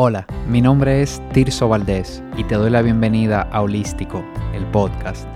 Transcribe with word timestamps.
Hola, 0.00 0.28
mi 0.46 0.60
nombre 0.60 1.02
es 1.02 1.20
Tirso 1.32 1.68
Valdés 1.68 2.22
y 2.36 2.44
te 2.44 2.54
doy 2.54 2.70
la 2.70 2.82
bienvenida 2.82 3.42
a 3.50 3.62
Holístico, 3.62 4.24
el 4.54 4.64
podcast, 4.66 5.26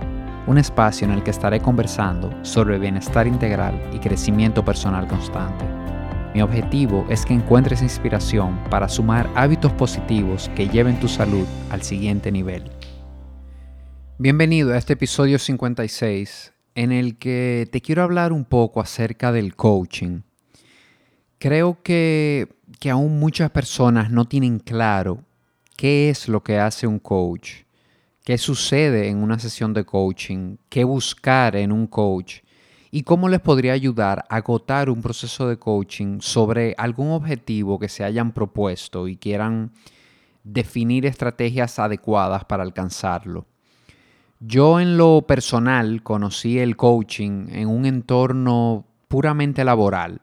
un 0.46 0.56
espacio 0.56 1.04
en 1.04 1.12
el 1.12 1.24
que 1.24 1.32
estaré 1.32 1.58
conversando 1.58 2.32
sobre 2.44 2.78
bienestar 2.78 3.26
integral 3.26 3.74
y 3.92 3.98
crecimiento 3.98 4.64
personal 4.64 5.08
constante. 5.08 5.64
Mi 6.32 6.42
objetivo 6.42 7.04
es 7.08 7.26
que 7.26 7.34
encuentres 7.34 7.82
inspiración 7.82 8.56
para 8.70 8.88
sumar 8.88 9.28
hábitos 9.34 9.72
positivos 9.72 10.48
que 10.54 10.68
lleven 10.68 11.00
tu 11.00 11.08
salud 11.08 11.44
al 11.70 11.82
siguiente 11.82 12.30
nivel. 12.30 12.70
Bienvenido 14.18 14.74
a 14.74 14.78
este 14.78 14.92
episodio 14.92 15.40
56 15.40 16.54
en 16.76 16.92
el 16.92 17.18
que 17.18 17.68
te 17.72 17.80
quiero 17.80 18.04
hablar 18.04 18.32
un 18.32 18.44
poco 18.44 18.80
acerca 18.80 19.32
del 19.32 19.56
coaching. 19.56 20.20
Creo 21.42 21.82
que 21.82 22.62
que 22.78 22.88
aún 22.88 23.18
muchas 23.18 23.50
personas 23.50 24.12
no 24.12 24.26
tienen 24.26 24.60
claro 24.60 25.24
qué 25.76 26.08
es 26.08 26.28
lo 26.28 26.44
que 26.44 26.60
hace 26.60 26.86
un 26.86 27.00
coach, 27.00 27.64
qué 28.24 28.38
sucede 28.38 29.08
en 29.08 29.18
una 29.18 29.40
sesión 29.40 29.74
de 29.74 29.84
coaching, 29.84 30.56
qué 30.68 30.84
buscar 30.84 31.56
en 31.56 31.72
un 31.72 31.88
coach 31.88 32.42
y 32.92 33.02
cómo 33.02 33.28
les 33.28 33.40
podría 33.40 33.72
ayudar 33.72 34.24
a 34.28 34.36
agotar 34.36 34.88
un 34.88 35.02
proceso 35.02 35.48
de 35.48 35.58
coaching 35.58 36.20
sobre 36.20 36.76
algún 36.78 37.10
objetivo 37.10 37.76
que 37.78 37.88
se 37.88 38.04
hayan 38.04 38.30
propuesto 38.30 39.08
y 39.08 39.16
quieran 39.16 39.72
definir 40.44 41.06
estrategias 41.06 41.80
adecuadas 41.80 42.44
para 42.44 42.62
alcanzarlo. 42.62 43.46
Yo 44.38 44.78
en 44.78 44.96
lo 44.96 45.22
personal 45.26 46.04
conocí 46.04 46.60
el 46.60 46.76
coaching 46.76 47.46
en 47.50 47.68
un 47.68 47.84
entorno 47.84 48.86
puramente 49.08 49.64
laboral 49.64 50.20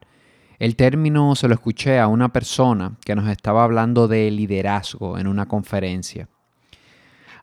el 0.60 0.76
término 0.76 1.34
se 1.34 1.48
lo 1.48 1.54
escuché 1.54 1.98
a 1.98 2.06
una 2.06 2.34
persona 2.34 2.98
que 3.02 3.16
nos 3.16 3.26
estaba 3.28 3.64
hablando 3.64 4.08
de 4.08 4.30
liderazgo 4.30 5.16
en 5.16 5.26
una 5.26 5.48
conferencia. 5.48 6.28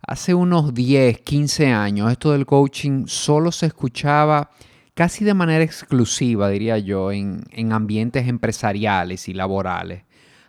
Hace 0.08 0.36
unos 0.36 0.76
10, 0.76 1.22
15 1.22 1.74
años 1.74 2.12
esto 2.12 2.32
del 2.32 2.46
coaching 2.46 3.08
solo 3.08 3.52
se 3.52 3.66
escuchaba 3.66 4.52
casi 4.94 5.26
de 5.26 5.34
manera 5.34 5.64
exclusiva, 5.64 6.48
diría 6.50 6.78
yo, 6.78 7.12
en, 7.12 7.44
en 7.50 7.74
ambientes 7.74 8.28
empresariales 8.28 9.28
y 9.28 9.34
laborales, 9.34 10.04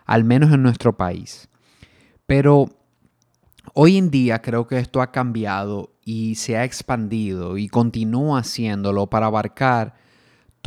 al 0.05 0.25
menos 0.25 0.53
en 0.53 0.63
nuestro 0.63 0.95
país. 0.95 1.49
Pero 2.27 2.69
hoy 3.73 3.97
en 3.97 4.11
día 4.11 4.43
creo 4.43 4.67
que 4.67 4.79
esto 4.79 5.01
ha 5.01 5.11
cambiado 5.11 5.95
y 6.05 6.35
se 6.35 6.59
ha 6.59 6.65
expandido 6.65 7.57
y 7.57 7.69
continúa 7.69 8.41
haciéndolo 8.41 9.07
para 9.07 9.27
abarcar 9.27 9.95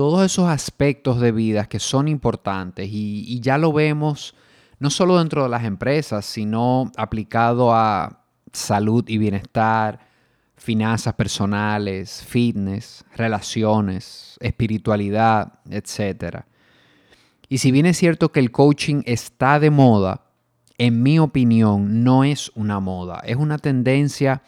todos 0.01 0.25
esos 0.25 0.49
aspectos 0.49 1.19
de 1.19 1.31
vida 1.31 1.67
que 1.67 1.77
son 1.79 2.07
importantes 2.07 2.89
y, 2.91 3.39
ya 3.39 3.59
lo 3.59 3.71
vemos 3.71 4.33
no 4.79 4.89
solo 4.89 5.19
dentro 5.19 5.43
de 5.43 5.49
las 5.49 5.63
empresas, 5.63 6.25
sino 6.25 6.91
aplicado 6.97 7.71
a 7.71 8.23
salud 8.51 9.05
y 9.07 9.19
bienestar, 9.19 9.99
finanzas 10.55 11.13
personales, 11.13 12.25
fitness, 12.27 13.05
relaciones, 13.15 14.37
espiritualidad, 14.39 15.59
etc. 15.69 16.45
Y 17.47 17.59
si 17.59 17.71
bien 17.71 17.85
es 17.85 17.97
cierto 17.97 18.31
que 18.31 18.39
el 18.39 18.49
coaching 18.49 19.03
está 19.05 19.59
de 19.59 19.69
moda, 19.69 20.23
en 20.79 21.03
mi 21.03 21.19
opinión 21.19 22.03
no 22.03 22.23
es 22.23 22.51
una 22.55 22.79
moda, 22.79 23.21
es 23.23 23.35
una 23.35 23.59
tendencia 23.59 24.41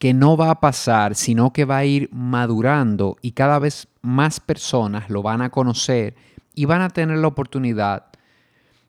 que 0.00 0.14
no 0.14 0.34
va 0.38 0.50
a 0.50 0.60
pasar, 0.60 1.14
sino 1.14 1.52
que 1.52 1.66
va 1.66 1.76
a 1.76 1.84
ir 1.84 2.08
madurando 2.10 3.18
y 3.20 3.32
cada 3.32 3.58
vez 3.58 3.86
más 4.00 4.40
personas 4.40 5.10
lo 5.10 5.22
van 5.22 5.42
a 5.42 5.50
conocer 5.50 6.16
y 6.54 6.64
van 6.64 6.80
a 6.80 6.88
tener 6.88 7.18
la 7.18 7.28
oportunidad 7.28 8.06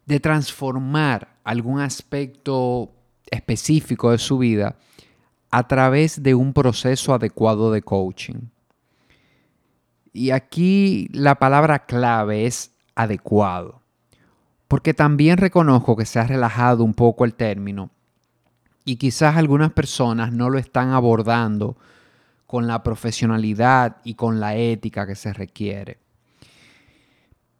de 0.06 0.22
transformar 0.22 1.36
algún 1.44 1.82
aspecto 1.82 2.94
específico 3.30 4.12
de 4.12 4.20
su 4.20 4.38
vida 4.38 4.78
a 5.50 5.67
través 5.67 6.23
de 6.23 6.34
un 6.34 6.54
proceso 6.54 7.14
adecuado 7.14 7.73
de 7.73 7.82
coaching. 7.82 8.48
Y 10.14 10.32
aquí 10.32 11.10
la 11.11 11.36
palabra 11.36 11.88
clave 11.88 12.45
es 12.45 12.72
adecuado, 12.95 13.82
porque 14.70 14.93
también 14.93 15.36
reconozco 15.36 15.98
que 15.98 16.05
se 16.05 16.20
ha 16.20 16.23
relajado 16.26 16.86
un 16.86 16.93
poco 16.93 17.26
el 17.26 17.33
término 17.33 17.92
y 18.86 18.95
quizás 18.95 19.37
algunas 19.37 19.71
personas 19.71 20.31
no 20.31 20.49
lo 20.49 20.58
están 20.58 20.92
abordando 20.92 21.77
con 22.47 22.67
la 22.67 22.83
profesionalidad 22.83 23.97
y 24.03 24.15
con 24.15 24.39
la 24.39 24.55
ética 24.55 25.08
que 25.08 25.15
se 25.15 25.31
requiere. 25.31 25.99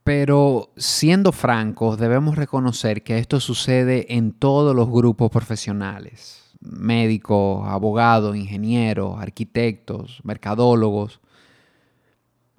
Pero 0.04 0.72
siendo 0.78 1.32
francos, 1.32 1.98
debemos 1.98 2.36
reconocer 2.36 3.04
que 3.04 3.20
esto 3.20 3.40
sucede 3.40 4.16
en 4.16 4.32
todos 4.34 4.76
los 4.76 4.90
grupos 4.90 5.30
profesionales, 5.30 6.56
médicos, 6.60 7.68
abogados, 7.68 8.36
ingenieros, 8.36 9.22
arquitectos, 9.22 10.20
mercadólogos. 10.24 11.22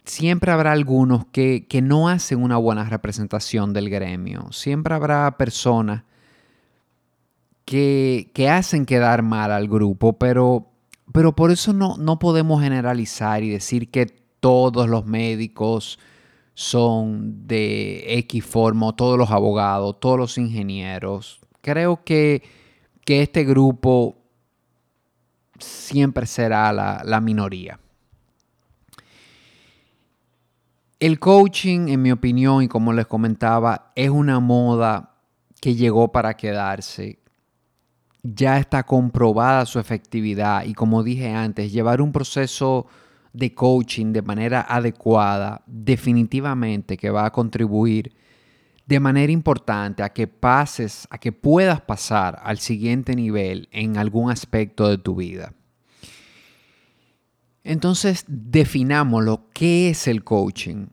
Siempre 0.04 0.52
habrá 0.52 0.72
algunos 0.72 1.26
que, 1.26 1.66
que 1.68 1.82
no 1.82 2.08
hacen 2.08 2.42
una 2.42 2.56
buena 2.56 2.84
representación 2.84 3.72
del 3.72 3.90
gremio. 3.90 4.52
Siempre 4.52 4.94
habrá 4.94 5.36
personas 5.36 6.04
que, 7.64 8.48
hacen 8.50 8.86
quedar 8.86 9.22
mal 9.22 9.52
al 9.52 9.68
grupo, 9.68 10.18
pero, 10.18 10.70
pero 11.12 11.34
por 11.34 11.50
eso 11.50 11.72
no, 11.72 11.96
no 11.96 12.18
podemos 12.18 12.62
generalizar 12.62 13.42
y 13.42 13.50
decir 13.50 13.90
que 13.90 14.06
todos 14.06 14.88
los 14.88 15.06
médicos 15.06 15.98
son 16.54 17.46
de 17.46 18.18
X 18.18 18.44
forma, 18.44 18.94
todos 18.94 19.18
los 19.18 19.30
abogados, 19.30 19.98
todos 20.00 20.18
los 20.18 20.38
ingenieros. 20.38 21.40
Creo 21.60 22.04
que, 22.04 22.42
que 23.04 23.22
este 23.22 23.44
grupo 23.44 24.16
siempre 25.58 26.26
será 26.26 26.72
la, 26.72 27.02
la, 27.04 27.20
minoría. 27.20 27.78
El 30.98 31.18
coaching, 31.18 31.88
en 31.88 32.02
mi 32.02 32.12
opinión, 32.12 32.62
y 32.62 32.68
como 32.68 32.92
les 32.92 33.06
comentaba, 33.06 33.92
es 33.94 34.10
una 34.10 34.40
moda 34.40 35.14
que 35.60 35.74
llegó 35.74 36.10
para 36.10 36.36
quedarse 36.36 37.21
ya 38.22 38.58
está 38.58 38.84
comprobada 38.84 39.66
su 39.66 39.78
efectividad 39.78 40.64
y 40.64 40.74
como 40.74 41.02
dije 41.02 41.30
antes, 41.30 41.72
llevar 41.72 42.00
un 42.00 42.12
proceso 42.12 42.86
de 43.32 43.54
coaching 43.54 44.12
de 44.12 44.22
manera 44.22 44.60
adecuada 44.60 45.62
definitivamente 45.66 46.96
que 46.96 47.10
va 47.10 47.26
a 47.26 47.32
contribuir 47.32 48.14
de 48.86 49.00
manera 49.00 49.32
importante 49.32 50.02
a 50.02 50.12
que 50.12 50.26
pases, 50.26 51.06
a 51.10 51.18
que 51.18 51.32
puedas 51.32 51.80
pasar 51.80 52.40
al 52.42 52.58
siguiente 52.58 53.16
nivel 53.16 53.68
en 53.72 53.96
algún 53.96 54.30
aspecto 54.30 54.88
de 54.88 54.98
tu 54.98 55.14
vida. 55.14 55.54
Entonces, 57.64 58.24
definámoslo. 58.26 59.48
¿Qué 59.52 59.90
es 59.90 60.08
el 60.08 60.24
coaching? 60.24 60.88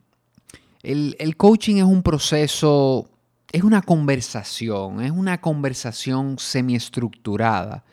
El, 0.82 1.16
el 1.18 1.36
coaching 1.36 1.76
es 1.76 1.84
un 1.84 2.02
proceso 2.02 3.10
es 3.52 3.62
una 3.64 3.82
conversación, 3.82 5.00
es 5.02 5.10
una 5.10 5.40
conversación 5.40 6.38
semiestructurada 6.38 7.84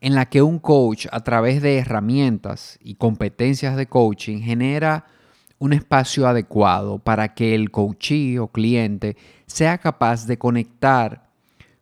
en 0.00 0.14
la 0.14 0.26
que 0.26 0.42
un 0.42 0.58
coach 0.58 1.06
a 1.10 1.20
través 1.20 1.62
de 1.62 1.78
herramientas 1.78 2.78
y 2.82 2.94
competencias 2.94 3.76
de 3.76 3.86
coaching 3.86 4.40
genera 4.40 5.06
un 5.58 5.72
espacio 5.72 6.26
adecuado 6.26 6.98
para 6.98 7.34
que 7.34 7.54
el 7.54 7.70
coachee 7.70 8.38
o 8.38 8.48
cliente 8.48 9.16
sea 9.46 9.78
capaz 9.78 10.26
de 10.26 10.38
conectar 10.38 11.30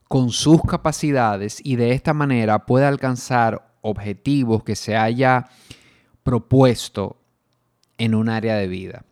con 0.08 0.30
sus 0.30 0.60
capacidades 0.62 1.60
y 1.64 1.76
de 1.76 1.92
esta 1.92 2.12
manera 2.12 2.66
pueda 2.66 2.88
alcanzar 2.88 3.74
objetivos 3.80 4.64
que 4.64 4.76
se 4.76 4.96
haya 4.96 5.48
propuesto 6.22 7.16
en 7.96 8.14
un 8.14 8.28
área 8.28 8.56
de 8.56 8.66
vida. 8.66 9.04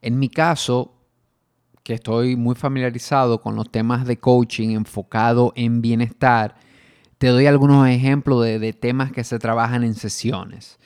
En 0.00 0.18
mi 0.18 0.28
caso, 0.28 0.94
que 1.82 1.94
estoy 1.94 2.36
muy 2.36 2.54
familiarizado 2.54 3.40
con 3.40 3.56
los 3.56 3.70
temas 3.70 4.06
de 4.06 4.18
coaching 4.18 4.70
enfocado 4.70 5.52
en 5.56 5.82
bienestar, 5.82 6.54
te 7.18 7.28
doy 7.28 7.46
algunos 7.46 7.88
ejemplos 7.88 8.44
de, 8.44 8.72
temas 8.72 9.12
que 9.12 9.24
se 9.24 9.38
trabajan 9.38 9.84
en 9.84 9.94
sesiones. 9.94 10.78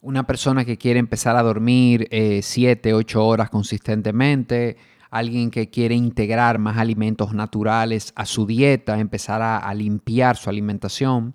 Una 0.00 0.26
persona 0.26 0.64
que 0.64 0.76
quiere 0.76 0.98
empezar 0.98 1.36
a 1.36 1.42
dormir 1.42 2.08
7, 2.10 2.88
eh, 2.88 2.94
8 2.94 3.26
horas 3.26 3.50
consistentemente, 3.50 4.76
alguien 5.10 5.50
que 5.50 5.70
quiere 5.70 5.94
integrar 5.94 6.58
más 6.58 6.76
alimentos 6.76 7.32
naturales 7.32 8.12
a 8.16 8.26
su 8.26 8.46
dieta, 8.46 8.98
empezar 8.98 9.40
a 9.42 9.72
limpiar 9.74 10.36
su 10.36 10.50
alimentación. 10.50 11.34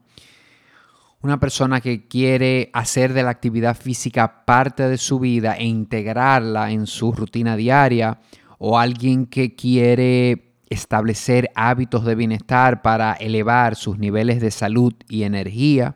Una 1.22 1.40
persona 1.40 1.82
que 1.82 2.08
quiere 2.08 2.70
hacer 2.74 3.14
de 3.14 3.24
la 3.24 3.32
actividad 3.32 3.76
física 3.76 4.46
parte 4.46 4.88
de 4.88 4.98
su 4.98 5.20
vida 5.20 5.54
e 5.54 5.66
integrarla 5.66 6.72
en 6.72 6.88
su 6.88 7.12
rutina 7.12 7.56
diaria 7.56 8.20
o 8.60 8.78
alguien 8.78 9.26
que 9.26 9.56
quiere 9.56 10.54
establecer 10.70 11.50
hábitos 11.56 12.06
de 12.06 12.14
bienestar 12.14 12.84
para 12.84 13.14
elevar 13.14 13.76
sus 13.76 13.98
niveles 13.98 14.40
de 14.42 14.52
salud 14.52 14.94
y 15.08 15.24
energía. 15.24 15.96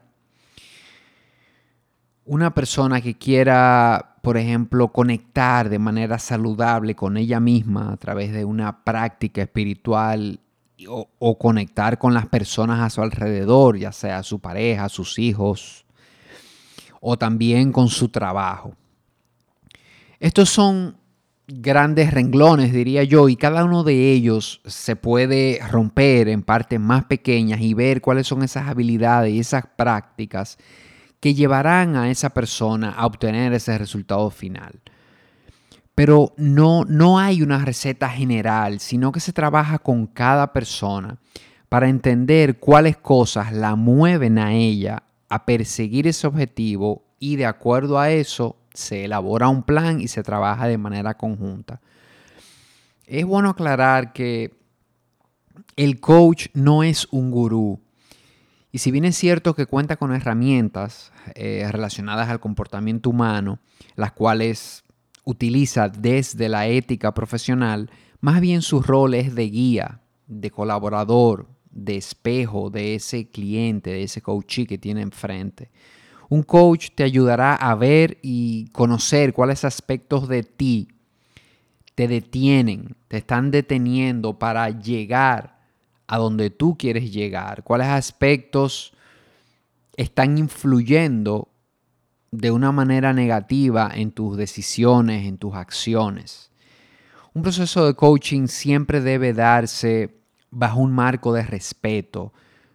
Una 2.25 2.53
persona 2.53 3.01
que 3.01 3.15
quiera, 3.15 4.15
por 4.23 4.37
ejemplo, 4.37 4.87
conectar 4.87 5.69
de 5.69 5.77
manera 5.77 6.17
saludable 6.17 6.95
con 6.95 7.17
ella 7.17 7.39
misma 7.39 7.91
a 7.91 7.97
través 7.97 8.31
de 8.31 8.45
una 8.45 8.83
práctica 8.83 9.41
espiritual 9.41 10.39
o, 10.87 11.37
conectar 11.37 11.99
con 11.99 12.13
las 12.13 12.27
personas 12.27 12.79
a 12.79 12.89
su 12.89 13.01
alrededor, 13.01 13.77
ya 13.77 13.91
sea 13.91 14.23
su 14.23 14.39
pareja, 14.39 14.89
sus 14.89 15.19
hijos, 15.19 15.85
o 17.01 17.17
también 17.17 17.71
con 17.73 17.89
su 17.89 18.09
trabajo. 18.09 18.73
Estos 20.19 20.49
son 20.49 20.95
grandes 21.47 22.11
renglones, 22.11 22.71
diría 22.71 23.03
yo, 23.03 23.29
y 23.29 23.35
cada 23.35 23.63
uno 23.63 23.83
de 23.83 24.11
ellos 24.11 24.61
se 24.65 24.95
puede 24.95 25.59
romper 25.69 26.29
en 26.29 26.43
partes 26.43 26.79
más 26.79 27.05
pequeñas 27.05 27.61
y 27.61 27.73
ver 27.73 28.01
cuáles 28.01 28.27
son 28.27 28.43
esas 28.43 28.67
habilidades 28.67 29.33
y 29.33 29.39
esas 29.39 29.65
prácticas 29.75 30.57
que 31.19 31.33
llevarán 31.33 31.95
a 31.95 32.09
esa 32.09 32.31
persona 32.31 32.91
a 32.91 33.05
obtener 33.05 33.53
ese 33.53 33.77
resultado 33.77 34.29
final. 34.29 34.81
Pero 35.95 36.33
no, 36.37 36.85
no 36.85 37.19
hay 37.19 37.41
una 37.41 37.63
receta 37.63 38.09
general, 38.09 38.79
sino 38.79 39.11
que 39.11 39.19
se 39.19 39.31
trabaja 39.31 39.79
con 39.79 40.07
cada 40.07 40.51
persona 40.51 41.19
para 41.69 41.87
entender 41.87 42.59
cuáles 42.59 42.97
cosas 42.97 43.53
la 43.53 43.75
mueven 43.75 44.37
a 44.37 44.53
ella 44.53 45.03
a 45.29 45.45
perseguir 45.45 46.07
ese 46.07 46.27
objetivo 46.27 47.03
y 47.19 47.37
de 47.37 47.45
acuerdo 47.45 47.99
a 47.99 48.11
eso 48.11 48.57
se 48.73 49.05
elabora 49.05 49.47
un 49.49 49.63
plan 49.63 50.01
y 50.01 50.07
se 50.07 50.23
trabaja 50.23 50.67
de 50.67 50.77
manera 50.77 51.15
conjunta. 51.15 51.81
Es 53.05 53.25
bueno 53.25 53.49
aclarar 53.49 54.13
que 54.13 54.53
el 55.75 55.99
coach 55.99 56.47
no 56.53 56.83
es 56.83 57.07
un 57.11 57.31
gurú. 57.31 57.79
Y 58.71 58.79
si 58.79 58.91
bien 58.91 59.05
es 59.05 59.15
cierto 59.15 59.53
que 59.53 59.67
cuenta 59.67 59.97
con 59.97 60.13
herramientas 60.13 61.11
eh, 61.35 61.67
relacionadas 61.71 62.29
al 62.29 62.39
comportamiento 62.39 63.09
humano, 63.09 63.59
las 63.95 64.13
cuales 64.13 64.83
utiliza 65.25 65.89
desde 65.89 66.49
la 66.49 66.67
ética 66.67 67.13
profesional, 67.13 67.91
más 68.19 68.41
bien 68.41 68.61
su 68.61 68.81
rol 68.81 69.13
es 69.13 69.35
de 69.35 69.49
guía, 69.49 69.99
de 70.27 70.49
colaborador, 70.49 71.47
de 71.69 71.97
espejo 71.97 72.69
de 72.69 72.95
ese 72.95 73.29
cliente, 73.29 73.91
de 73.91 74.03
ese 74.03 74.21
coachee 74.21 74.65
que 74.65 74.77
tiene 74.77 75.01
enfrente. 75.01 75.69
Un 76.29 76.43
coach 76.43 76.89
te 76.95 77.03
ayudará 77.03 77.55
a 77.55 77.75
ver 77.75 78.17
y 78.21 78.67
conocer 78.69 79.33
cuáles 79.33 79.63
aspectos 79.65 80.27
de 80.27 80.43
ti 80.43 80.87
te 81.95 82.07
detienen, 82.07 82.95
te 83.07 83.17
están 83.17 83.51
deteniendo 83.51 84.39
para 84.39 84.69
llegar 84.69 85.59
a 86.07 86.17
donde 86.17 86.49
tú 86.49 86.77
quieres 86.77 87.11
llegar, 87.11 87.63
cuáles 87.63 87.87
aspectos 87.87 88.93
están 89.95 90.37
influyendo 90.37 91.49
de 92.31 92.51
una 92.51 92.71
manera 92.71 93.13
negativa 93.13 93.91
en 93.93 94.11
tus 94.11 94.37
decisiones, 94.37 95.27
en 95.27 95.37
tus 95.37 95.53
acciones. 95.53 96.49
Un 97.33 97.43
proceso 97.43 97.85
de 97.85 97.93
coaching 97.93 98.47
siempre 98.47 99.01
debe 99.01 99.33
darse 99.33 100.15
bajo 100.49 100.79
un 100.79 100.91
marco 100.91 101.33
de 101.33 101.43
respeto, 101.43 102.33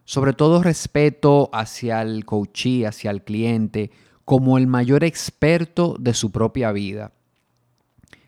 sobre 0.08 0.32
todo 0.32 0.62
respeto 0.62 1.50
hacia 1.52 2.00
el 2.00 2.25
coachee, 2.25 2.87
hacia 2.87 3.10
el 3.10 3.22
cliente, 3.22 3.90
como 4.25 4.56
el 4.56 4.66
mayor 4.66 5.05
experto 5.05 5.96
de 6.00 6.14
su 6.14 6.32
propia 6.32 6.72
vida, 6.72 7.12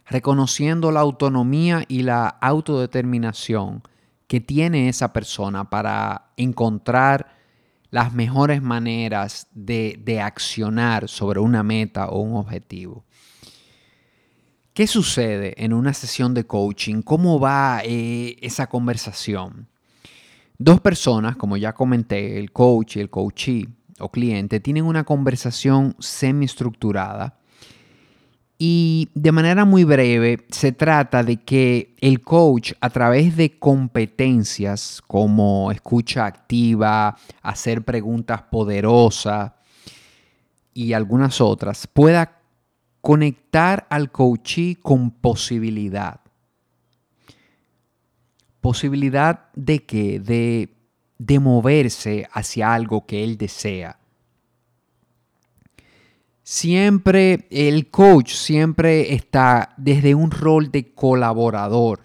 reconociendo 0.04 0.92
la 0.92 1.00
autonomía 1.00 1.86
y 1.88 2.02
la 2.02 2.28
autodeterminación 2.28 3.82
que 4.26 4.42
tiene 4.42 4.90
esa 4.90 5.14
persona 5.14 5.70
para 5.70 6.32
encontrar 6.36 7.34
las 7.88 8.12
mejores 8.12 8.60
maneras 8.60 9.46
de, 9.54 10.20
accionar 10.22 11.08
sobre 11.08 11.40
una 11.40 11.62
meta 11.62 12.10
o 12.10 12.20
un 12.20 12.36
objetivo. 12.36 13.06
¿Qué 14.74 14.86
sucede 14.86 15.54
en 15.56 15.72
una 15.72 15.94
sesión 15.94 16.34
de 16.34 16.46
coaching? 16.46 17.00
¿Cómo 17.00 17.40
va 17.40 17.80
eh, 17.86 18.36
esa 18.42 18.66
conversación? 18.66 19.69
Dos 20.62 20.78
personas, 20.82 21.36
como 21.36 21.56
ya 21.56 21.72
comenté, 21.72 22.38
el 22.38 22.52
coach 22.52 22.96
y 22.96 23.00
el 23.00 23.08
coachee 23.08 23.66
o 23.98 24.10
cliente, 24.10 24.60
tienen 24.60 24.84
una 24.84 25.04
conversación 25.04 25.96
semi-estructurada 25.98 27.38
y 28.58 29.08
de 29.14 29.32
manera 29.32 29.64
muy 29.64 29.84
breve, 29.84 30.44
se 30.50 30.72
trata 30.72 31.24
de 31.24 31.38
que 31.38 31.96
el 32.02 32.20
coach 32.20 32.74
a 32.82 32.90
través 32.90 33.38
de 33.38 33.58
competencias 33.58 35.00
como 35.06 35.72
escucha 35.72 36.26
activa, 36.26 37.16
hacer 37.40 37.82
preguntas 37.82 38.42
poderosas 38.42 39.52
y 40.74 40.92
algunas 40.92 41.40
otras, 41.40 41.86
pueda 41.86 42.38
conectar 43.00 43.86
al 43.88 44.12
coachee 44.12 44.76
con 44.76 45.10
posibilidad. 45.10 46.20
Posibilidad 48.60 49.50
de 49.54 49.84
que 49.84 50.20
de, 50.20 50.74
de 51.18 51.38
moverse 51.38 52.28
hacia 52.32 52.74
algo 52.74 53.06
que 53.06 53.24
él 53.24 53.36
desea 53.36 54.00
Siempre 56.52 57.46
el 57.52 57.90
coach 57.90 58.32
siempre 58.32 59.14
está 59.14 59.72
desde 59.76 60.16
un 60.16 60.32
rol 60.32 60.72
de 60.72 60.92
colaborador 60.92 62.00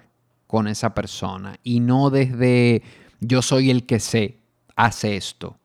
con 0.46 0.68
esa 0.68 0.94
persona 0.94 1.58
y 1.64 1.80
no 1.80 2.12
desde 2.12 2.84
yo 3.22 3.42
soy 3.42 3.72
el 3.72 3.88
que 3.88 4.00
sé, 4.00 4.38
hace 4.76 5.18
esto. 5.18 5.58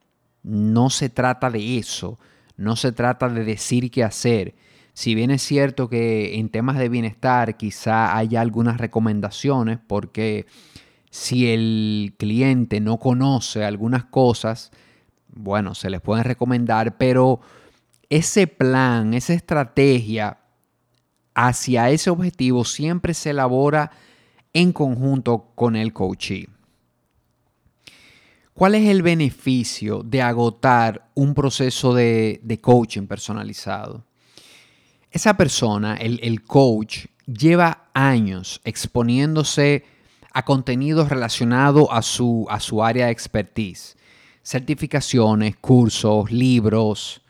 No 0.42 0.88
se 0.88 1.10
trata 1.10 1.50
de 1.50 1.76
eso, 1.76 2.18
no 2.56 2.74
se 2.74 2.92
trata 2.92 3.28
de 3.28 3.44
decir 3.44 3.90
qué 3.90 4.02
hacer. 4.02 4.54
Si 5.00 5.14
bien 5.14 5.30
es 5.30 5.40
cierto 5.40 5.88
que 5.88 6.38
en 6.38 6.50
temas 6.50 6.76
de 6.76 6.90
bienestar 6.90 7.56
quizá 7.56 8.18
haya 8.18 8.42
algunas 8.42 8.76
recomendaciones 8.76 9.78
porque 9.86 10.44
si 11.08 11.50
el 11.50 12.12
cliente 12.18 12.80
no 12.80 12.98
conoce 12.98 13.64
algunas 13.64 14.04
cosas, 14.04 14.70
bueno, 15.28 15.74
se 15.74 15.88
les 15.88 16.02
pueden 16.02 16.24
recomendar, 16.24 16.98
pero 16.98 17.40
ese 18.10 18.46
plan, 18.46 19.14
esa 19.14 19.32
estrategia 19.32 20.36
hacia 21.32 21.88
ese 21.88 22.10
objetivo 22.10 22.66
siempre 22.66 23.14
se 23.14 23.30
elabora 23.30 23.92
en 24.52 24.70
conjunto 24.74 25.52
con 25.54 25.76
el 25.76 25.94
coachee. 25.94 26.46
¿Cuál 28.52 28.74
es 28.74 28.86
el 28.86 29.00
beneficio 29.00 30.02
de 30.02 30.20
agotar 30.20 31.08
un 31.14 31.32
proceso 31.32 31.94
de, 31.94 32.58
coaching 32.60 33.06
personalizado? 33.06 34.09
Esa 35.10 35.36
persona, 35.36 35.96
el, 35.96 36.42
coach, 36.44 37.06
lleva 37.26 37.88
años 37.94 38.60
exponiéndose 38.64 39.84
a 40.32 40.44
contenidos 40.44 41.08
relacionados 41.08 41.88
a 41.90 42.02
su, 42.02 42.46
a 42.48 42.60
su 42.60 42.84
área 42.84 43.06
de 43.06 43.12
expertise. 43.12 43.96
Certificaciones, 44.42 45.56
cursos, 45.56 46.30
libros, 46.30 47.22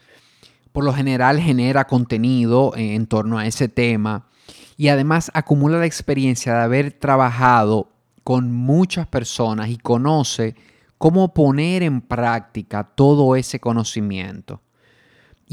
por 0.72 0.84
lo 0.84 0.92
general 0.92 1.40
genera 1.40 1.86
contenido 1.86 2.72
en 2.76 3.06
torno 3.06 3.38
a 3.38 3.46
ese 3.46 3.68
tema 3.68 4.26
y 4.76 4.88
además 4.88 5.30
acumula 5.34 5.78
la 5.78 5.86
experiencia 5.86 6.54
de 6.54 6.62
haber 6.62 6.92
trabajado 6.92 7.88
con 8.24 8.52
muchas 8.52 9.06
personas 9.06 9.70
y 9.70 9.78
conoce 9.78 10.54
cómo 10.98 11.32
poner 11.32 11.82
en 11.82 12.02
práctica 12.02 12.84
todo 12.84 13.36
ese 13.36 13.58
conocimiento. 13.58 14.60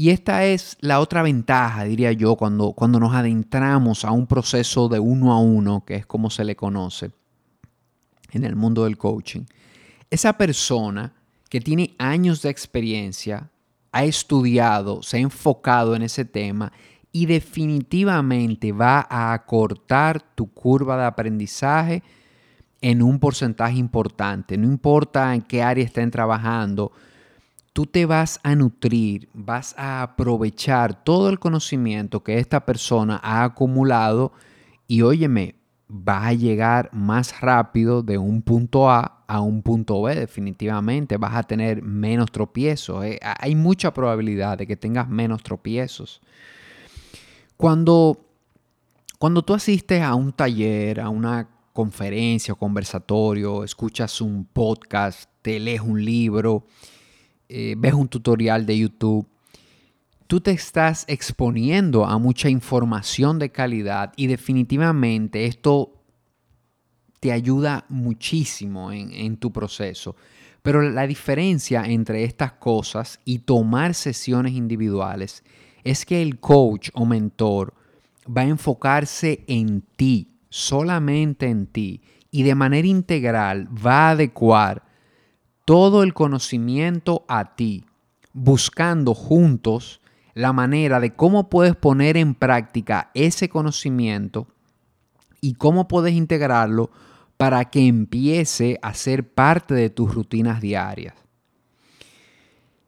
Y 0.00 0.10
esta 0.10 0.44
es 0.44 0.76
la 0.78 1.00
otra 1.00 1.22
ventaja, 1.22 1.82
diría 1.82 2.12
yo, 2.12 2.36
cuando, 2.36 2.72
cuando 2.72 3.00
nos 3.00 3.16
adentramos 3.16 4.04
a 4.04 4.12
un 4.12 4.28
proceso 4.28 4.88
de 4.88 5.00
uno 5.00 5.32
a 5.32 5.40
uno, 5.40 5.84
que 5.84 5.96
es 5.96 6.06
como 6.06 6.30
se 6.30 6.44
le 6.44 6.54
conoce 6.54 7.10
en 8.30 8.44
el 8.44 8.54
mundo 8.54 8.84
del 8.84 8.96
coaching. 8.96 9.40
Esa 10.08 10.34
persona 10.34 11.14
que 11.50 11.60
tiene 11.60 11.96
años 11.98 12.42
de 12.42 12.48
experiencia 12.50 13.50
ha 13.90 14.04
estudiado, 14.04 15.02
se 15.02 15.16
ha 15.16 15.20
enfocado 15.20 15.96
en 15.96 16.02
ese 16.02 16.24
tema 16.24 16.70
y 17.10 17.26
definitivamente 17.26 18.70
va 18.70 19.04
a 19.10 19.32
acortar 19.32 20.22
tu 20.36 20.46
curva 20.46 20.96
de 20.96 21.06
aprendizaje 21.06 22.04
en 22.80 23.02
un 23.02 23.18
porcentaje 23.18 23.76
importante. 23.76 24.56
No 24.58 24.68
importa 24.68 25.34
en 25.34 25.42
qué 25.42 25.60
área 25.60 25.84
estén 25.84 26.12
trabajando, 26.12 26.92
tú 27.78 27.86
te 27.86 28.06
vas 28.06 28.40
a 28.42 28.56
nutrir, 28.56 29.28
vas 29.34 29.72
a 29.78 30.02
aprovechar 30.02 31.04
todo 31.04 31.28
el 31.28 31.38
conocimiento 31.38 32.24
que 32.24 32.40
esta 32.40 32.66
persona 32.66 33.20
ha 33.22 33.44
acumulado 33.44 34.32
y 34.88 35.02
óyeme, 35.02 35.54
vas 35.86 36.26
a 36.26 36.32
llegar 36.32 36.90
más 36.92 37.40
rápido 37.40 38.02
de 38.02 38.18
un 38.18 38.42
punto 38.42 38.90
A 38.90 39.22
a 39.28 39.40
un 39.42 39.62
punto 39.62 40.02
B 40.02 40.16
definitivamente. 40.16 41.18
Vas 41.18 41.36
a 41.36 41.44
tener 41.44 41.80
menos 41.80 42.32
tropiezos. 42.32 43.04
Eh. 43.04 43.20
Hay 43.22 43.54
mucha 43.54 43.94
probabilidad 43.94 44.58
de 44.58 44.66
que 44.66 44.76
tengas 44.76 45.08
menos 45.08 45.44
tropiezos. 45.44 46.20
Cuando, 47.56 48.18
cuando 49.20 49.42
tú 49.42 49.54
asistes 49.54 50.02
a 50.02 50.16
un 50.16 50.32
taller, 50.32 51.00
a 51.00 51.10
una 51.10 51.48
conferencia 51.72 52.54
o 52.54 52.56
conversatorio, 52.56 53.62
escuchas 53.62 54.20
un 54.20 54.46
podcast, 54.46 55.30
te 55.42 55.60
lees 55.60 55.80
un 55.80 56.04
libro, 56.04 56.66
eh, 57.48 57.74
ves 57.78 57.94
un 57.94 58.08
tutorial 58.08 58.66
de 58.66 58.78
YouTube, 58.78 59.26
tú 60.26 60.40
te 60.40 60.50
estás 60.50 61.04
exponiendo 61.08 62.04
a 62.04 62.18
mucha 62.18 62.48
información 62.48 63.38
de 63.38 63.50
calidad 63.50 64.12
y 64.16 64.26
definitivamente 64.26 65.46
esto 65.46 65.94
te 67.20 67.32
ayuda 67.32 67.84
muchísimo 67.88 68.92
en, 68.92 69.12
en 69.12 69.36
tu 69.38 69.50
proceso. 69.50 70.14
Pero 70.62 70.82
la 70.82 71.06
diferencia 71.06 71.84
entre 71.84 72.24
estas 72.24 72.52
cosas 72.52 73.20
y 73.24 73.40
tomar 73.40 73.94
sesiones 73.94 74.52
individuales 74.52 75.42
es 75.84 76.04
que 76.04 76.20
el 76.20 76.38
coach 76.40 76.90
o 76.92 77.06
mentor 77.06 77.72
va 78.28 78.42
a 78.42 78.48
enfocarse 78.48 79.44
en 79.46 79.82
ti, 79.96 80.36
solamente 80.50 81.46
en 81.46 81.66
ti, 81.66 82.02
y 82.30 82.42
de 82.42 82.54
manera 82.54 82.86
integral 82.86 83.68
va 83.74 84.08
a 84.08 84.10
adecuar 84.10 84.87
todo 85.68 86.02
el 86.02 86.14
conocimiento 86.14 87.26
a 87.28 87.54
ti, 87.54 87.84
buscando 88.32 89.12
juntos 89.14 90.00
la 90.32 90.54
manera 90.54 90.98
de 90.98 91.14
cómo 91.14 91.50
puedes 91.50 91.76
poner 91.76 92.16
en 92.16 92.34
práctica 92.34 93.10
ese 93.12 93.50
conocimiento 93.50 94.48
y 95.42 95.56
cómo 95.56 95.86
puedes 95.86 96.14
integrarlo 96.14 96.90
para 97.36 97.66
que 97.66 97.86
empiece 97.86 98.78
a 98.80 98.94
ser 98.94 99.30
parte 99.34 99.74
de 99.74 99.90
tus 99.90 100.14
rutinas 100.14 100.62
diarias. 100.62 101.12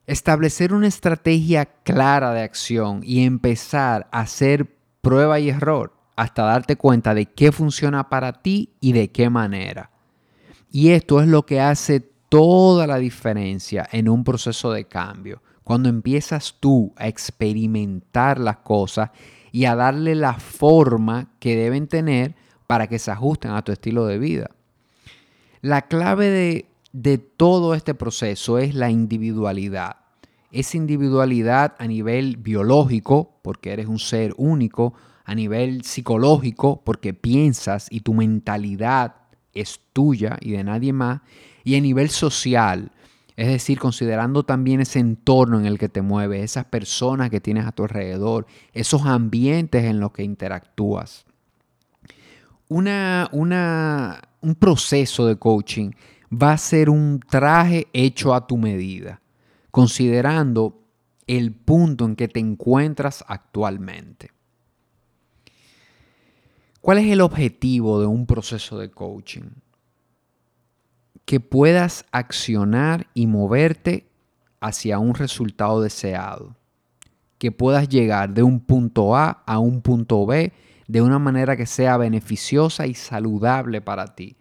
Establecer 0.07 0.73
una 0.73 0.87
estrategia 0.87 1.67
clara 1.83 2.33
de 2.33 2.41
acción 2.41 3.01
y 3.03 3.25
empezar 3.25 4.09
a 4.11 4.21
hacer 4.21 4.75
prueba 5.01 5.39
y 5.39 5.49
error 5.49 5.93
hasta 6.15 6.45
darte 6.45 6.77
cuenta 6.77 7.13
de 7.13 7.27
qué 7.27 7.51
funciona 7.51 8.09
para 8.09 8.41
ti 8.41 8.73
y 8.79 8.93
de 8.93 9.11
qué 9.11 9.29
manera. 9.29 9.91
Y 10.71 10.89
esto 10.89 11.21
es 11.21 11.27
lo 11.27 11.45
que 11.45 11.61
hace 11.61 12.10
toda 12.31 12.87
la 12.87 12.97
diferencia 12.97 13.89
en 13.91 14.07
un 14.07 14.23
proceso 14.23 14.71
de 14.71 14.85
cambio. 14.85 15.41
Cuando 15.65 15.89
empiezas 15.89 16.55
tú 16.61 16.93
a 16.95 17.09
experimentar 17.09 18.39
las 18.39 18.59
cosas 18.59 19.09
y 19.51 19.65
a 19.65 19.75
darle 19.75 20.15
la 20.15 20.35
forma 20.35 21.27
que 21.39 21.57
deben 21.57 21.87
tener 21.87 22.33
para 22.67 22.87
que 22.87 22.99
se 22.99 23.11
ajusten 23.11 23.51
a 23.51 23.63
tu 23.63 23.73
estilo 23.73 24.05
de 24.05 24.17
vida. 24.17 24.49
La 25.59 25.81
clave 25.81 26.29
de, 26.29 26.65
de 26.93 27.17
todo 27.17 27.73
este 27.73 27.95
proceso 27.95 28.59
es 28.59 28.75
la 28.75 28.89
individualidad. 28.89 29.97
Esa 30.53 30.77
individualidad 30.77 31.75
a 31.79 31.85
nivel 31.85 32.37
biológico, 32.37 33.39
porque 33.41 33.73
eres 33.73 33.87
un 33.87 33.99
ser 33.99 34.33
único, 34.37 34.93
a 35.25 35.35
nivel 35.35 35.83
psicológico, 35.83 36.81
porque 36.85 37.13
piensas 37.13 37.87
y 37.91 37.99
tu 37.99 38.13
mentalidad 38.13 39.15
es 39.53 39.81
tuya 39.91 40.37
y 40.39 40.51
de 40.51 40.63
nadie 40.63 40.93
más, 40.93 41.19
y 41.63 41.75
a 41.75 41.81
nivel 41.81 42.09
social, 42.09 42.91
es 43.35 43.47
decir, 43.47 43.79
considerando 43.79 44.43
también 44.43 44.81
ese 44.81 44.99
entorno 44.99 45.59
en 45.59 45.65
el 45.65 45.79
que 45.79 45.89
te 45.89 46.01
mueves, 46.01 46.43
esas 46.43 46.65
personas 46.65 47.29
que 47.29 47.39
tienes 47.39 47.65
a 47.65 47.71
tu 47.71 47.83
alrededor, 47.83 48.45
esos 48.73 49.05
ambientes 49.05 49.85
en 49.85 49.99
los 49.99 50.11
que 50.11 50.23
interactúas 50.23 51.25
una, 52.71 54.21
un 54.41 54.55
proceso 54.55 55.25
de 55.25 55.35
coaching 55.35 55.91
va 56.31 56.53
a 56.53 56.57
ser 56.57 56.89
un 56.89 57.19
traje 57.19 57.87
hecho 57.91 58.33
a 58.33 58.47
tu 58.47 58.57
medida, 58.57 59.21
considerando 59.71 60.79
el 61.27 61.51
punto 61.51 62.05
en 62.05 62.15
que 62.15 62.29
te 62.29 62.39
encuentras 62.39 63.25
actualmente. 63.27 64.31
¿Cuál 66.79 66.99
es 66.99 67.11
el 67.11 67.19
objetivo 67.19 67.99
de 67.99 68.07
un 68.07 68.25
proceso 68.25 68.79
de 68.79 68.89
coaching? 68.89 69.49
Que 71.25 71.39
puedas 71.39 72.05
accionar 72.11 73.07
y 73.13 73.27
moverte 73.27 74.07
hacia 74.59 74.99
un 74.99 75.15
resultado 75.15 75.81
deseado. 75.81 76.55
Que 77.37 77.51
puedas 77.51 77.89
llegar 77.89 78.33
de 78.33 78.43
un 78.43 78.59
punto 78.59 79.15
A 79.15 79.43
a 79.45 79.59
un 79.59 79.81
punto 79.81 80.25
B 80.25 80.51
de 80.87 81.01
una 81.01 81.19
manera 81.19 81.55
que 81.55 81.65
sea 81.65 81.95
beneficiosa 81.97 82.85
y 82.85 82.93
saludable 82.93 83.81
para 83.81 84.13
ti. 84.13 84.35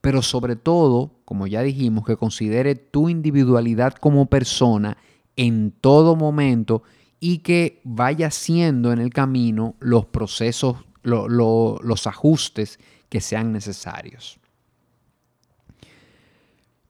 Pero 0.00 0.22
sobre 0.22 0.54
todo, 0.54 1.18
como 1.24 1.48
ya 1.48 1.62
dijimos, 1.62 2.06
que 2.06 2.16
considere 2.16 2.76
tu 2.76 3.08
individualidad 3.08 3.94
como 3.94 4.26
persona 4.26 4.96
en 5.34 5.72
todo 5.72 6.14
momento 6.14 6.84
y 7.18 7.38
que 7.38 7.80
vaya 7.82 8.28
haciendo 8.28 8.92
en 8.92 9.00
el 9.00 9.10
camino 9.10 9.74
los 9.80 10.06
procesos, 10.06 10.76
los 11.02 12.06
ajustes 12.06 12.78
que 13.08 13.20
sean 13.20 13.52
necesarios. 13.52 14.38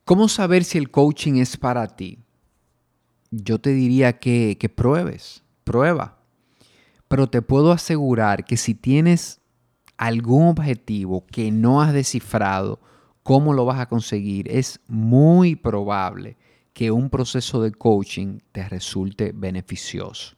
¿Cómo 0.07 0.29
saber 0.29 0.63
si 0.63 0.79
el 0.79 0.93
coaching 0.93 1.35
es 1.35 1.57
para 1.57 1.89
ti? 1.89 2.21
Yo 3.33 3.59
te 3.59 3.71
diría 3.71 4.21
que, 4.21 4.57
que 4.57 4.69
pruebes, 4.69 5.43
prueba. 5.65 6.21
Pero 7.09 7.27
te 7.27 7.43
puedo 7.43 7.73
asegurar 7.73 8.45
que 8.45 8.57
si 8.57 8.77
tienes 8.77 9.41
algún 9.97 10.47
objetivo 10.47 11.27
que 11.27 11.51
no 11.51 11.83
has 11.83 11.93
descifrado, 11.93 12.79
cómo 13.25 13.53
lo 13.53 13.65
vas 13.65 13.81
a 13.81 13.89
conseguir, 13.89 14.49
es 14.49 14.79
muy 14.87 15.57
probable 15.57 16.37
que 16.73 16.93
un 16.93 17.11
proceso 17.11 17.61
de 17.61 17.73
coaching 17.73 18.39
te 18.53 18.69
resulte 18.69 19.33
beneficioso. 19.35 20.37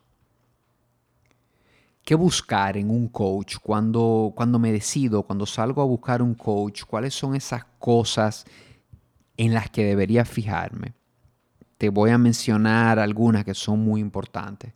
¿Qué 2.02 2.14
buscar 2.14 2.78
en 2.78 2.90
un 2.90 3.08
coach 3.08 3.56
cuando, 3.62 4.32
cuando 4.34 4.58
me 4.58 4.72
decido, 4.72 5.25
cuando 5.25 5.44
salgo 5.44 5.82
a 5.82 5.84
buscar 5.84 6.22
un 6.22 6.34
coach? 6.34 6.84
¿Cuáles 6.84 7.12
son 7.12 7.34
esas 7.34 7.66
cosas 7.78 8.46
en 9.38 9.54
las 9.54 9.71
que 9.71 9.85
debería 9.85 10.26
fijarme? 10.26 10.92
Te 11.78 11.88
voy 11.88 12.11
a 12.11 12.18
mencionar 12.18 12.99
algunas 12.99 13.45
que 13.45 13.54
son 13.54 13.80
muy 13.80 14.00
importantes. 14.00 14.75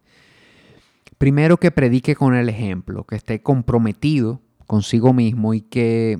Primero 1.18 1.58
que 1.58 1.70
predique 1.70 2.16
con 2.16 2.34
el 2.34 2.48
ejemplo, 2.48 3.04
que 3.04 3.16
esté 3.16 3.42
comprometido 3.42 4.40
consigo 4.66 5.12
mismo 5.12 5.54
y 5.54 5.60
que, 5.60 6.18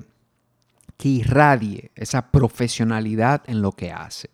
que 0.96 1.08
irradie 1.08 1.90
esa 1.94 2.30
profesionalidad 2.30 3.42
en 3.46 3.62
lo 3.62 3.72
que 3.72 3.90
hace. 3.90 4.30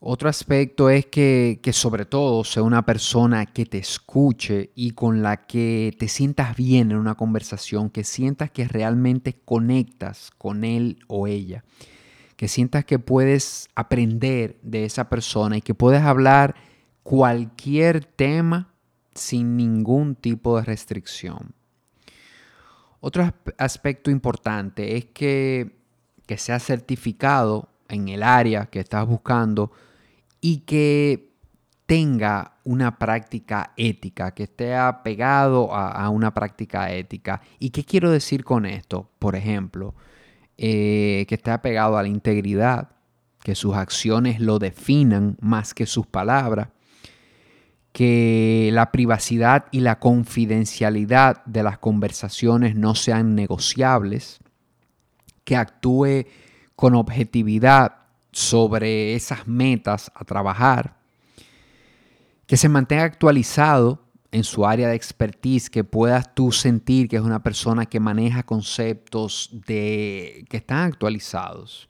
Otro 0.00 0.28
aspecto 0.28 0.90
es 0.90 1.06
que, 1.06 1.60
que, 1.62 1.72
sobre 1.72 2.04
todo 2.04 2.44
sea 2.44 2.62
una 2.62 2.84
persona 2.84 3.46
que 3.46 3.64
te 3.64 3.78
escuche 3.78 4.70
y 4.74 4.90
con 4.90 5.22
la 5.22 5.46
que 5.46 5.96
te 5.98 6.08
sientas 6.08 6.56
bien 6.56 6.90
en 6.90 6.98
una 6.98 7.14
conversación, 7.14 7.88
que 7.88 8.04
sientas 8.04 8.50
que 8.50 8.68
realmente 8.68 9.40
conectas 9.44 10.30
con 10.36 10.62
él 10.62 10.98
o 11.06 11.26
ella, 11.26 11.64
que 12.36 12.48
sientas 12.48 12.84
que 12.84 12.98
puedes 12.98 13.68
aprender 13.74 14.58
de 14.62 14.84
esa 14.84 15.08
persona 15.08 15.56
y 15.56 15.60
que 15.60 15.74
puedes 15.74 16.02
hablar 16.02 16.54
cualquier 17.02 18.04
tema 18.04 18.72
sin 19.14 19.56
ningún 19.56 20.14
tipo 20.16 20.56
de 20.56 20.64
restricción. 20.64 21.54
Otro 23.00 23.32
aspecto 23.58 24.10
importante 24.10 24.96
es 24.96 25.04
que, 25.06 25.76
que 26.26 26.38
sea 26.38 26.58
certificado 26.58 27.68
en 27.88 28.08
el 28.08 28.22
área 28.22 28.66
que 28.66 28.80
estás 28.80 29.06
buscando 29.06 29.72
y 30.40 30.60
que 30.60 31.34
tenga 31.86 32.56
una 32.64 32.98
práctica 32.98 33.72
ética, 33.76 34.32
que 34.32 34.44
esté 34.44 34.74
apegado 34.74 35.74
a, 35.74 36.08
una 36.08 36.32
práctica 36.32 36.90
ética. 36.90 37.42
¿Y 37.58 37.70
qué 37.70 37.84
quiero 37.84 38.10
decir 38.10 38.42
con 38.42 38.64
esto? 38.64 39.10
Por 39.18 39.36
ejemplo, 39.36 39.94
eh, 40.56 41.26
que 41.28 41.34
esté 41.34 41.50
apegado 41.50 41.96
a 41.96 42.02
la 42.02 42.08
integridad, 42.08 42.90
que 43.42 43.54
sus 43.54 43.74
acciones 43.74 44.40
lo 44.40 44.58
definan 44.58 45.36
más 45.40 45.74
que 45.74 45.86
sus 45.86 46.06
palabras, 46.06 46.68
que 47.92 48.70
la 48.72 48.90
privacidad 48.90 49.66
y 49.70 49.80
la 49.80 49.98
confidencialidad 49.98 51.44
de 51.44 51.62
las 51.62 51.78
conversaciones 51.78 52.74
no 52.74 52.94
sean 52.94 53.34
negociables, 53.34 54.40
que 55.44 55.56
actúe 55.56 56.26
con 56.74 56.94
objetividad 56.94 57.96
sobre 58.32 59.14
esas 59.14 59.46
metas 59.46 60.10
a 60.14 60.24
trabajar, 60.24 60.96
que 62.46 62.56
se 62.56 62.68
mantenga 62.68 63.04
actualizado 63.04 64.03
en 64.34 64.42
su 64.42 64.66
área 64.66 64.88
de 64.88 64.96
expertise, 64.96 65.70
que 65.70 65.84
puedas 65.84 66.34
tú 66.34 66.50
sentir 66.50 67.08
que 67.08 67.14
es 67.14 67.22
una 67.22 67.44
persona 67.44 67.86
que 67.86 68.00
maneja 68.00 68.42
conceptos 68.42 69.48
de, 69.64 70.44
que 70.48 70.56
están 70.56 70.78
actualizados, 70.78 71.88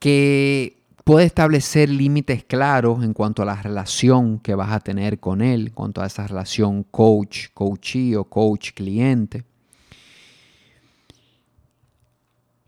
que 0.00 0.82
puede 1.04 1.24
establecer 1.24 1.88
límites 1.88 2.42
claros 2.42 3.04
en 3.04 3.12
cuanto 3.12 3.42
a 3.42 3.44
la 3.44 3.62
relación 3.62 4.40
que 4.40 4.56
vas 4.56 4.72
a 4.72 4.80
tener 4.80 5.20
con 5.20 5.40
él, 5.40 5.68
en 5.68 5.72
cuanto 5.72 6.02
a 6.02 6.06
esa 6.06 6.26
relación 6.26 6.82
coach, 6.82 7.50
coachee 7.54 8.16
o 8.16 8.24
coach-cliente. 8.24 9.44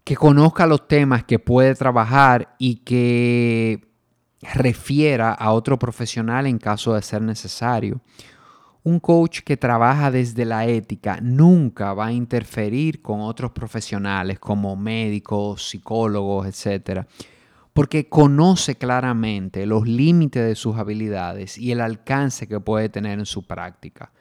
Que 0.04 0.14
conozca 0.14 0.68
los 0.68 0.86
temas 0.86 1.24
que 1.24 1.40
puede 1.40 1.74
trabajar 1.74 2.54
y 2.60 2.76
que 2.76 3.89
refiera 4.42 5.32
a 5.32 5.52
otro 5.52 5.78
profesional 5.78 6.46
en 6.46 6.58
caso 6.58 6.94
de 6.94 7.02
ser 7.02 7.22
necesario. 7.22 8.00
Un 8.82 8.98
coach 8.98 9.40
que 9.40 9.56
trabaja 9.56 10.10
desde 10.10 10.44
la 10.44 10.66
ética 10.66 11.18
nunca 11.20 11.92
va 11.92 12.06
a 12.06 12.12
interferir 12.12 13.02
con 13.02 13.20
otros 13.20 13.52
profesionales 13.52 14.38
como 14.38 14.74
médicos, 14.74 15.68
psicólogos, 15.68 16.46
etc 16.46 17.06
porque 17.72 18.08
conoce 18.08 18.76
claramente 18.76 19.66
los 19.66 19.86
límites 19.86 20.44
de 20.44 20.54
sus 20.54 20.76
habilidades 20.76 21.56
y 21.56 21.72
el 21.72 21.80
alcance 21.80 22.46
que 22.48 22.60
puede 22.60 22.88
tener 22.88 23.18
en 23.18 23.26
su 23.26 23.46
práctica. 23.46 24.12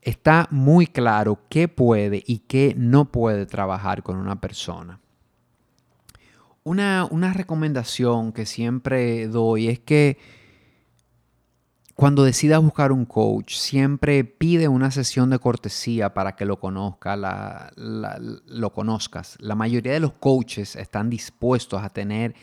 está 0.00 0.48
muy 0.50 0.88
claro 0.88 1.38
qué 1.48 1.68
puede 1.68 2.24
y 2.26 2.40
qué 2.40 2.74
no 2.76 3.12
puede 3.12 3.46
trabajar 3.46 4.02
con 4.02 4.16
una 4.16 4.40
persona. 4.40 4.98
Una, 6.64 7.06
una 7.10 7.32
recomendación 7.32 8.32
que 8.32 8.46
siempre 8.46 9.26
doy 9.26 9.68
es 9.68 9.80
que 9.80 10.18
cuando 11.94 12.24
decidas 12.24 12.62
buscar 12.62 12.90
un 12.90 13.04
coach, 13.04 13.54
siempre 13.54 14.24
pide 14.24 14.66
una 14.66 14.90
sesión 14.90 15.30
de 15.30 15.38
cortesía 15.38 16.14
para 16.14 16.34
que 16.34 16.44
lo 16.44 16.58
conozca, 16.58 17.16
lo 17.76 18.72
conozcas. 18.72 19.36
La 19.40 19.54
mayoría 19.54 19.92
de 19.92 20.00
los 20.00 20.12
coaches 20.14 20.74
están 20.76 21.10
dispuestos 21.10 21.82
a 21.82 21.90
tener 21.90 22.34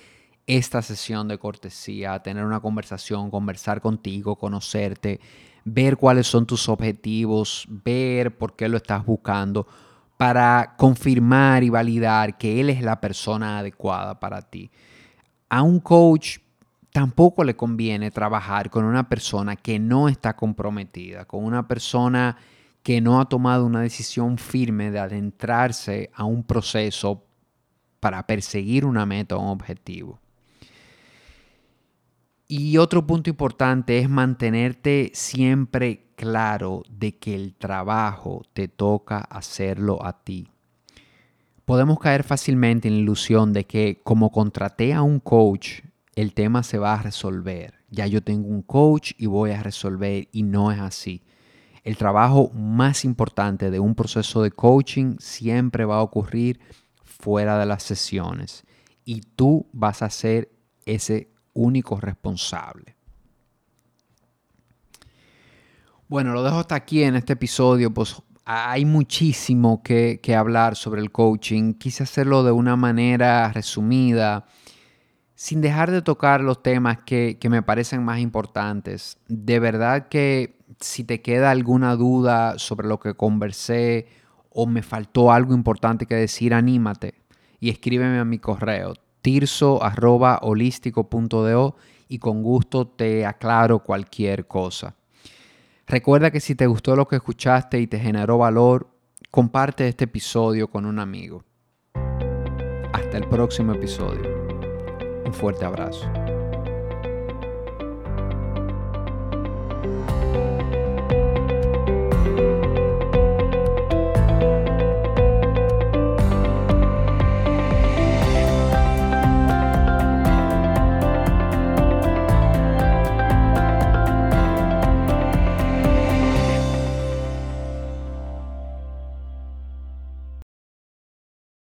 esta 0.45 0.81
sesión 0.81 1.27
de 1.27 1.37
cortesía, 1.39 2.13
a 2.13 2.23
tener 2.23 2.45
una 2.45 2.59
conversación, 2.59 3.29
conversar 3.31 3.81
contigo, 3.81 4.35
conocerte, 4.35 5.19
ver 5.65 5.97
cuáles 5.97 6.27
son 6.27 6.45
tus 6.45 6.69
objetivos, 6.69 7.67
ver 7.69 8.37
por 8.37 8.55
qué 8.55 8.69
lo 8.69 8.77
estás 8.77 9.05
buscando, 9.05 9.67
para 10.19 10.75
confirmar 10.75 11.63
y 11.63 11.69
validar 11.69 12.37
que 12.37 12.59
él 12.59 12.69
es 12.69 12.81
la 12.81 12.99
persona 12.99 13.59
adecuada 13.59 14.19
para 14.19 14.41
ti. 14.41 14.69
A 15.47 15.61
un 15.61 15.79
coach 15.79 16.39
tampoco 16.91 17.45
le 17.45 17.55
conviene 17.55 18.11
trabajar 18.11 18.69
con 18.69 18.83
una 18.83 19.07
persona 19.07 19.55
que 19.55 19.79
no 19.79 20.09
está 20.09 20.35
comprometida, 20.35 21.23
con 21.23 21.45
una 21.45 21.69
persona 21.69 22.35
que 22.83 22.99
no 22.99 23.21
ha 23.21 23.29
tomado 23.29 23.65
una 23.65 23.79
decisión 23.79 24.37
firme 24.37 24.91
de 24.91 24.99
adentrarse 24.99 26.11
a 26.13 26.25
un 26.25 26.43
proceso 26.43 27.23
para 28.01 28.27
perseguir 28.27 28.83
una 28.83 29.05
meta 29.05 29.37
o 29.37 29.41
un 29.41 29.47
objetivo. 29.47 30.19
Y 32.45 32.75
otro 32.75 33.07
punto 33.07 33.29
importante 33.29 33.99
es 33.99 34.09
mantenerte 34.09 35.11
siempre 35.13 36.08
claro 36.19 36.83
de 36.89 37.17
que 37.17 37.33
el 37.33 37.55
trabajo 37.55 38.41
te 38.51 38.67
toca 38.67 39.19
hacerlo 39.19 40.05
a 40.05 40.21
ti. 40.21 40.49
Podemos 41.63 41.97
caer 41.97 42.25
fácilmente 42.25 42.89
en 42.89 42.95
la 42.95 42.99
ilusión 42.99 43.53
de 43.53 43.65
que 43.65 44.01
como 44.03 44.29
contraté 44.29 44.93
a 44.93 45.01
un 45.01 45.21
coach, 45.21 45.79
el 46.15 46.33
tema 46.33 46.63
se 46.63 46.77
va 46.77 46.95
a 46.95 47.01
resolver. 47.01 47.75
Ya 47.89 48.05
yo 48.05 48.21
tengo 48.21 48.49
un 48.49 48.63
coach 48.63 49.13
y 49.17 49.27
voy 49.27 49.51
a 49.51 49.63
resolver 49.63 50.27
y 50.33 50.43
no 50.43 50.73
es 50.73 50.79
así. 50.81 51.23
El 51.85 51.95
trabajo 51.95 52.51
más 52.53 53.05
importante 53.05 53.71
de 53.71 53.79
un 53.79 53.95
proceso 53.95 54.43
de 54.43 54.51
coaching 54.51 55.15
siempre 55.19 55.85
va 55.85 55.99
a 55.99 56.03
ocurrir 56.03 56.59
fuera 57.01 57.57
de 57.57 57.65
las 57.65 57.83
sesiones 57.83 58.65
y 59.05 59.21
tú 59.21 59.67
vas 59.71 60.01
a 60.01 60.09
ser 60.09 60.51
ese 60.85 61.31
único 61.53 61.97
responsable. 62.01 62.98
Bueno, 66.09 66.33
lo 66.33 66.43
dejo 66.43 66.57
hasta 66.57 66.73
aquí 66.73 67.03
en 67.03 67.15
este 67.15 67.33
episodio, 67.33 67.93
pues 67.93 68.15
hay 68.43 68.83
muchísimo 68.83 69.83
que, 69.83 70.19
que 70.23 70.35
hablar 70.35 70.75
sobre 70.75 71.01
el 71.01 71.11
coaching. 71.11 71.75
Quise 71.75 72.01
hacerlo 72.01 72.43
de 72.43 72.51
una 72.51 72.75
manera 72.75 73.53
resumida 73.53 74.47
sin 75.35 75.61
dejar 75.61 75.91
de 75.91 76.01
tocar 76.01 76.41
los 76.41 76.63
temas 76.63 76.97
que, 77.05 77.37
me 77.47 77.61
parecen 77.61 78.03
más 78.03 78.21
importantes. 78.21 79.19
De 79.27 79.59
verdad 79.59 80.07
que 80.07 80.57
si 80.79 81.03
te 81.03 81.21
queda 81.21 81.51
alguna 81.51 81.95
duda 81.95 82.57
sobre 82.57 82.87
lo 82.87 82.99
que 82.99 83.13
conversé 83.13 84.07
o 84.49 84.65
me 84.65 84.81
faltó 84.81 85.31
algo 85.31 85.53
importante 85.53 86.07
que 86.07 86.15
decir, 86.15 86.55
anímate 86.55 87.21
y 87.59 87.69
escríbeme 87.69 88.17
a 88.17 88.25
mi 88.25 88.39
correo 88.39 88.95
tirso.holístico.do 89.21 91.75
y 92.07 92.17
con 92.17 92.41
gusto 92.41 92.87
te 92.87 93.27
aclaro 93.27 93.83
cualquier 93.83 94.47
cosa. 94.47 94.95
Recuerda 95.89 96.29
que 96.29 96.39
si 96.39 96.53
te 96.53 96.67
gustó 96.67 96.95
lo 96.95 97.07
que 97.07 97.15
escuchaste 97.15 97.79
y 97.79 97.87
te 97.87 97.99
generó 97.99 98.37
valor, 98.37 98.91
comparte 99.31 99.87
este 99.87 100.03
episodio 100.03 100.69
con 100.69 100.85
un 100.85 100.99
amigo. 100.99 101.43
Hasta 102.93 103.17
el 103.17 103.27
próximo 103.27 103.73
episodio. 103.73 104.21
Un 105.25 105.33
fuerte 105.33 105.65
abrazo. 105.65 106.07